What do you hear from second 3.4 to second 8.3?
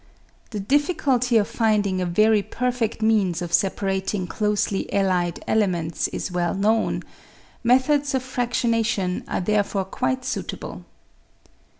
separating closely allied elements is well known; methods of